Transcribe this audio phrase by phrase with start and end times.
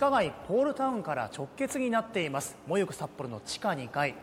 [0.00, 2.56] 下街ポールタウンから直結になっています。
[2.66, 4.14] もゆく札幌の地下2階。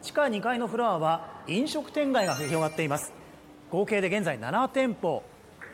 [0.00, 3.12] 地下2階のフロアは飲食店街が広がっています。
[3.68, 5.24] 合計で現在7店舗。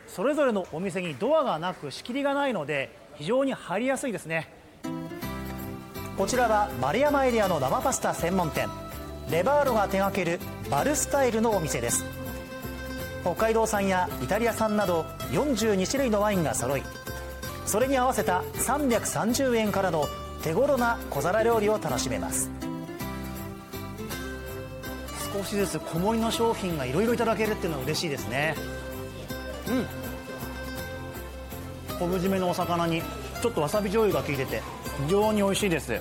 [0.07, 4.51] それぞれのお店にドアがなく仕切りがないので非常に入りやすいですね。
[6.17, 8.67] こちらは丸山エリアの生パスタ専門店。
[9.29, 10.39] レバーロが手掛ける
[10.71, 12.03] バルスタイルのお店です。
[13.21, 16.81] 北海道産やイタリア産など42種類のワインが揃い
[17.71, 20.09] それに合わせた330円からの
[20.43, 22.51] 手ごろな小皿料理を楽しめます。
[25.33, 28.55] 少しずつ小盛りの商品がいろいろいただけるっていうのは嬉しいですね。
[31.89, 31.97] うん。
[31.97, 33.01] 昆布締めのお魚に
[33.41, 34.61] ちょっとわさび醤油が効いてて
[35.05, 35.93] 非常に美味しいです。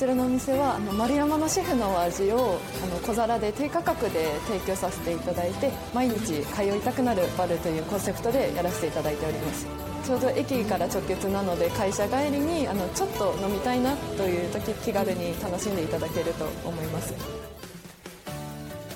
[0.00, 9.66] ちらのお店はあの丸山のシェフのお味をあの小皿で低価格で提供させていただいて毎日通いたくなるバルというコンセプトでやらせていただいております。
[10.02, 17.12] ちょうど駅から直結なので会社帰りにあのちょっと飲みたいなという時気軽に楽しんでいただけると思います。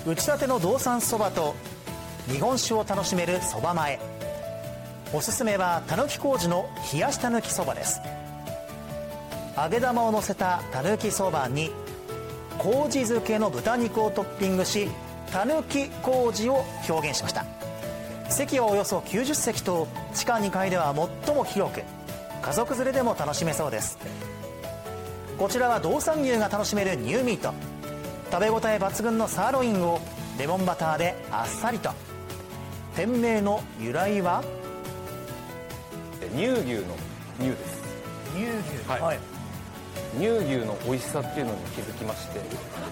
[0.07, 1.53] 打ちたての道産そばと
[2.27, 3.99] 日本酒を楽しめるそば前。
[5.13, 8.01] おすすめはたぬき麹の冷やしたぬきそばです。
[9.57, 11.71] 揚げ玉をのせたたぬきそばに
[12.57, 14.89] 麹漬けの豚肉をトッピングし
[15.31, 17.45] たぬき麹を表現しました。
[18.29, 20.93] 席はおよそ90席と地下2階では
[21.25, 21.83] 最も広く
[22.41, 23.97] 家族連れでも楽しめそうです。
[25.37, 27.53] こちらは道産牛が楽しめるニューミート。
[28.31, 29.99] 食べ応え抜群のサーロインを
[30.39, 31.91] レモンバターであっさりと。
[32.95, 34.43] 店名の由来は？
[36.33, 36.95] 乳牛の
[37.39, 37.83] 乳です。
[38.33, 38.89] 乳牛。
[38.89, 39.34] はい
[40.17, 42.39] 乳牛の美味しさっていうのに気づきまして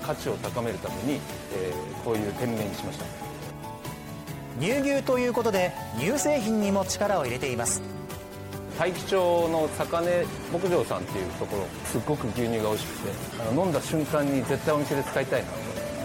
[0.06, 1.20] 価値を高めるために、
[1.56, 3.06] えーこういう店名にしました。
[4.60, 7.82] 乳牛ということで乳製品にも力を入れています。
[8.78, 15.56] 大樹町の坂根牧場さんっていうところすっごく牛乳が美味しくてあの飲んだ瞬間に絶対お店で使いたいなと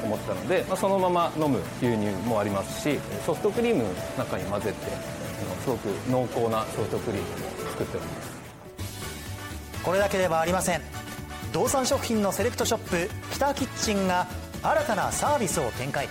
[0.04, 3.88] 思ったので、まあ、そのまま飲む牛乳もありますしソフトクリームの
[4.18, 4.76] 中に混ぜて
[5.62, 8.37] すごく濃厚なソフトクリームを作っております
[9.88, 10.82] これだけではありません。
[11.50, 14.26] 道産食品のセレクトショップ北キッチンが
[14.62, 16.10] 新たなサービスを展開。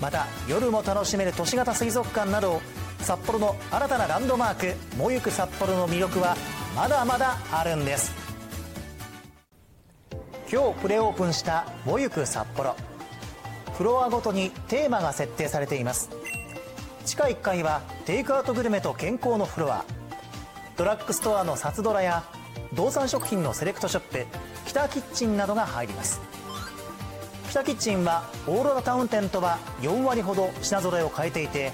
[0.00, 2.60] また夜も楽しめる都市型水族館など
[2.98, 6.36] 札幌の新たなランドマーク「もゆく札幌」の魅力は
[6.74, 8.10] まだまだあるんです。
[10.52, 12.74] 今日プレオープンした「もゆく札幌」
[13.78, 16.10] フロアごとにテーマが設定されています。
[17.06, 19.84] 地下1階はテイクアウトグルメと健康のフロア。
[20.76, 22.24] ドラッグストアの札ドラや
[22.74, 24.26] 道産食品のセレクトショップ
[24.66, 26.20] 北キッチンなどが入ります。
[27.50, 31.72] 北キッチンはオーロラタウン店とは4割ほど品揃えを変えていて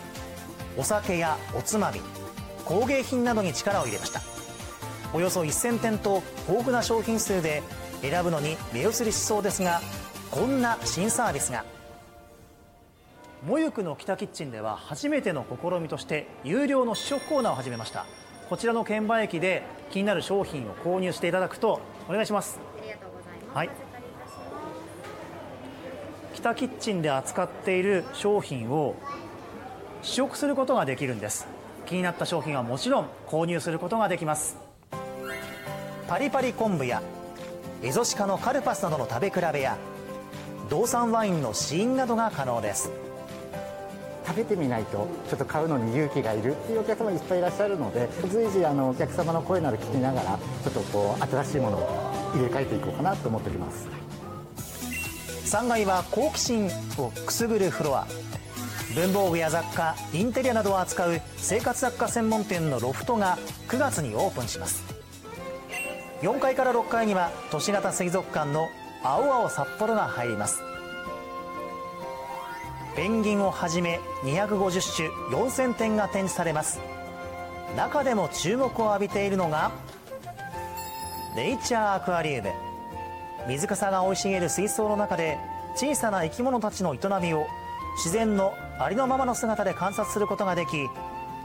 [0.78, 2.00] お酒やおつまみ
[2.64, 4.20] 工芸品などに力を入れました。
[5.12, 7.62] およそ1000点と豊富な商品数で
[8.02, 9.80] 選ぶのに目移りしそうですが
[10.30, 11.64] こんな新サービスが。
[13.46, 18.06] もゆくの北キッチンでは初めての試みとして有料の試食コーナーを始めました。
[18.48, 22.60] こちらの券売駅で気になる商品を購入していただくとお願いします。
[22.78, 23.56] ありがとうございます。
[23.56, 23.70] はい。
[26.34, 28.96] 北キッチンで扱っている商品を
[30.02, 31.46] 試食することができるんです。
[31.86, 34.56] 気になった商品はもちろん購入することができます。
[36.06, 37.02] パリパリ昆布や
[37.82, 39.78] エゾシカのカルパスなどの食べ比べや
[40.68, 42.90] 道産ワインの試飲などが可能です
[44.26, 53.88] 食べてみないとちょっと買うのに勇気がいるっていうお客様いっぱいいらっしゃるので随時あのお客様の声など聞きながらちょっとこう新しいものを入れ替えていこうかなと思っております。
[55.44, 58.06] 3階は好奇心をくすぐるフロア
[58.94, 64.82] 文房具や雑貨インテリアなどを扱う生活雑貨専門店のロフトが9月にオープンします。
[66.22, 68.68] 4階から6階には都市型水族館の
[69.02, 70.73] 青々札幌が入ります。
[72.96, 76.80] ペンギンをはじめ250種4000点が展示されます。
[77.76, 79.72] 中でも注目を浴びているのが
[81.34, 82.50] ネイチャーアクアリウム。
[83.48, 85.38] 水かさが生い茂る水槽の中で
[85.74, 87.46] 小さな生き物たちの営みを
[87.96, 90.88] 自然のありのままの姿で観察することができ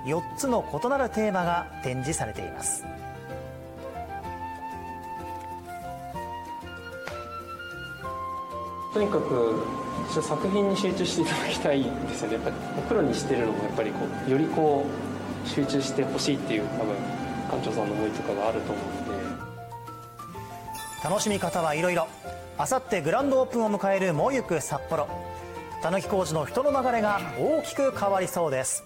[0.06, 2.85] 4つの異なるテーマが展示されています。
[8.94, 12.33] とにかく作品に集中していただきたいんですよね。
[12.35, 12.56] やっぱり
[12.88, 14.85] プロにしてるのもやっぱりこうよりこ
[15.45, 16.95] う集中してほしいっていう多分
[17.51, 19.19] 館長さんの思いとかがあると思うので。
[21.03, 22.07] 楽しみ方はいろいろ。
[22.57, 25.07] あさってグランドオープンを迎えるもゆく札幌。
[25.81, 28.83] たぬき工事の人の流れが大きく変わりそうです。